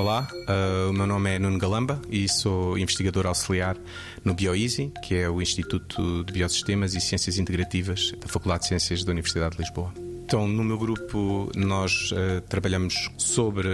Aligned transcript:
Olá, 0.00 0.26
uh, 0.32 0.88
o 0.88 0.94
meu 0.94 1.06
nome 1.06 1.34
é 1.34 1.38
Nuno 1.38 1.58
Galamba 1.58 2.00
e 2.08 2.26
sou 2.26 2.78
investigador 2.78 3.26
auxiliar 3.26 3.76
no 4.24 4.32
BioEasy, 4.32 4.90
que 5.02 5.14
é 5.14 5.28
o 5.28 5.42
Instituto 5.42 6.24
de 6.24 6.32
Biosistemas 6.32 6.94
e 6.94 7.02
Ciências 7.02 7.36
Integrativas 7.36 8.10
da 8.18 8.26
Faculdade 8.26 8.62
de 8.62 8.68
Ciências 8.68 9.04
da 9.04 9.12
Universidade 9.12 9.58
de 9.58 9.62
Lisboa. 9.62 9.92
Então, 10.24 10.48
no 10.48 10.64
meu 10.64 10.78
grupo, 10.78 11.52
nós 11.54 12.12
uh, 12.12 12.40
trabalhamos 12.48 13.10
sobre 13.18 13.68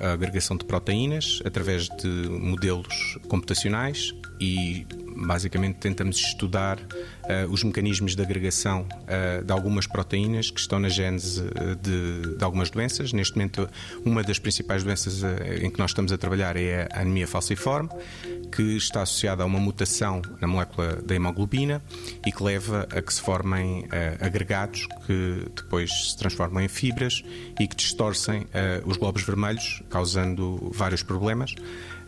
a, 0.00 0.06
a 0.08 0.12
agregação 0.14 0.56
de 0.56 0.64
proteínas 0.64 1.42
através 1.44 1.88
de 1.88 2.08
modelos 2.30 3.18
computacionais 3.28 4.14
e 4.40 4.86
basicamente 5.18 5.76
tentamos 5.76 6.16
estudar 6.16 6.78
uh, 6.78 7.50
os 7.50 7.64
mecanismos 7.64 8.14
de 8.14 8.22
agregação 8.22 8.82
uh, 8.82 9.44
de 9.44 9.52
algumas 9.52 9.86
proteínas 9.86 10.50
que 10.50 10.60
estão 10.60 10.78
na 10.78 10.88
gênese 10.88 11.42
de, 11.82 12.36
de, 12.36 12.44
algumas 12.44 12.70
doenças. 12.70 13.12
Neste 13.12 13.36
momento, 13.36 13.68
uma 14.04 14.22
das 14.22 14.38
principais 14.38 14.84
doenças 14.84 15.22
em 15.60 15.70
que 15.70 15.78
nós 15.78 15.90
estamos 15.90 16.12
a 16.12 16.18
trabalhar 16.18 16.56
é 16.56 16.88
a 16.92 17.00
anemia 17.00 17.26
falciforme, 17.26 17.88
que 18.52 18.76
está 18.76 19.02
associada 19.02 19.42
a 19.42 19.46
uma 19.46 19.58
mutação 19.58 20.22
na 20.40 20.46
molécula 20.46 21.02
da 21.02 21.14
hemoglobina 21.14 21.82
e 22.26 22.32
que 22.32 22.42
leva 22.42 22.86
a 22.90 23.02
que 23.02 23.12
se 23.12 23.20
formem 23.20 23.86
agregados 24.20 24.86
que 25.06 25.46
depois 25.54 26.10
se 26.10 26.16
transformam 26.16 26.62
em 26.62 26.68
fibras 26.68 27.22
e 27.60 27.66
que 27.66 27.76
distorcem 27.76 28.46
os 28.84 28.96
globos 28.96 29.22
vermelhos, 29.22 29.82
causando 29.90 30.70
vários 30.72 31.02
problemas, 31.02 31.54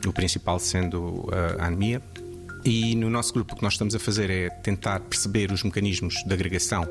o 0.07 0.13
principal 0.13 0.59
sendo 0.59 1.29
a 1.59 1.67
anemia. 1.67 2.01
E 2.65 2.95
no 2.95 3.09
nosso 3.09 3.33
grupo 3.33 3.55
o 3.55 3.57
que 3.57 3.63
nós 3.63 3.75
estamos 3.75 3.95
a 3.95 3.99
fazer 3.99 4.31
é 4.31 4.51
tentar 4.51 5.01
perceber 5.01 5.51
os 5.51 5.63
mecanismos 5.63 6.23
de 6.27 6.33
agregação 6.33 6.87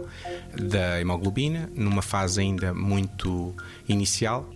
da 0.56 1.00
hemoglobina, 1.00 1.70
numa 1.75 2.02
fase 2.02 2.42
ainda 2.42 2.73
muito 2.73 3.56
inicial, 3.88 4.50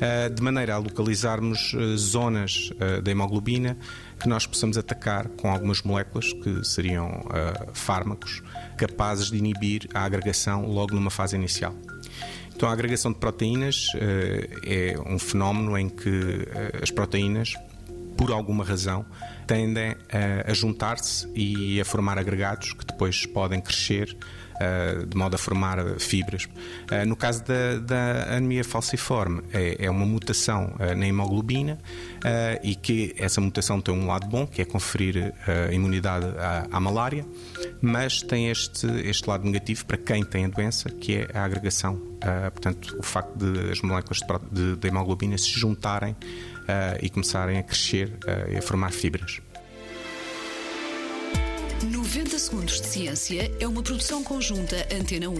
eh, 0.00 0.28
de 0.28 0.42
maneira 0.42 0.74
a 0.74 0.78
localizarmos 0.78 1.72
eh, 1.74 1.96
zonas 1.96 2.70
eh, 2.80 3.00
da 3.00 3.10
hemoglobina 3.10 3.78
que 4.18 4.28
nós 4.28 4.46
possamos 4.46 4.76
atacar 4.76 5.28
com 5.28 5.50
algumas 5.50 5.82
moléculas 5.82 6.32
que 6.32 6.64
seriam 6.64 7.22
fármacos 7.74 8.42
capazes 8.78 9.30
de 9.30 9.36
inibir 9.36 9.86
a 9.92 10.04
agregação 10.04 10.66
logo 10.66 10.94
numa 10.94 11.10
fase 11.10 11.36
inicial. 11.36 11.74
Então, 12.54 12.66
a 12.66 12.72
agregação 12.72 13.12
de 13.12 13.18
proteínas 13.18 13.92
é 14.64 14.96
um 15.06 15.18
fenómeno 15.18 15.76
em 15.76 15.90
que 15.90 16.48
as 16.82 16.90
proteínas 16.90 17.52
por 18.16 18.32
alguma 18.32 18.64
razão, 18.64 19.04
tendem 19.46 19.96
a, 20.12 20.50
a 20.50 20.54
juntar-se 20.54 21.28
e 21.34 21.80
a 21.80 21.84
formar 21.84 22.18
agregados 22.18 22.72
que 22.72 22.84
depois 22.84 23.26
podem 23.26 23.60
crescer 23.60 24.16
Uh, 24.56 25.04
de 25.04 25.14
modo 25.14 25.34
a 25.34 25.38
formar 25.38 25.78
fibras. 25.98 26.44
Uh, 26.44 27.06
no 27.06 27.14
caso 27.14 27.44
da, 27.44 27.76
da, 27.76 28.36
anemia 28.36 28.64
falciforme, 28.64 29.42
é, 29.52 29.84
é 29.84 29.90
uma 29.90 30.06
mutação 30.06 30.74
uh, 30.80 30.96
na 30.96 31.06
hemoglobina 31.06 31.78
e 32.62 32.74
que 32.74 33.14
essa 33.18 33.38
mutação 33.38 33.82
tem 33.82 33.94
um 33.94 34.06
lado 34.06 34.26
bom, 34.26 34.46
que 34.46 34.62
é 34.62 34.64
conferir 34.64 35.32
imunidade 35.70 36.26
à, 36.38 36.66
à, 36.72 36.80
malária, 36.80 37.24
mas 37.80 38.20
tem 38.20 38.50
este, 38.50 38.86
este 39.04 39.28
lado 39.28 39.44
negativo 39.44 39.84
para 39.84 39.96
quem 39.96 40.24
tem 40.24 40.46
a 40.46 40.48
doença, 40.48 40.90
que 40.90 41.18
é 41.18 41.28
a 41.32 41.44
agregação. 41.44 42.00
portanto, 42.52 42.96
o 42.98 43.02
facto 43.02 43.36
de 43.36 43.70
as 43.70 43.80
moléculas 43.80 44.18
de, 44.50 44.72
de, 44.72 44.76
de 44.76 44.88
hemoglobina 44.88 45.38
se 45.38 45.50
juntarem 45.50 46.16
e 47.02 47.08
começarem 47.08 47.58
a 47.58 47.62
crescer 47.62 48.08
uh, 48.08 48.52
e 48.52 48.56
a 48.56 48.62
formar 48.62 48.90
fibras. 48.90 49.40
90 51.84 52.38
Segundos 52.38 52.80
de 52.80 52.86
Ciência 52.86 53.52
é 53.60 53.68
uma 53.68 53.82
produção 53.82 54.24
conjunta 54.24 54.76
Antena 54.92 55.28
1, 55.28 55.34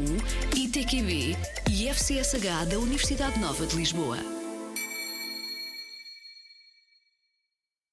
ITQB 0.54 1.36
e 1.70 1.88
FCSH 1.88 2.66
da 2.69 2.78
Universidade 2.78 3.38
Nova 3.41 3.66
de 3.66 3.76
Lisboa. 3.76 4.35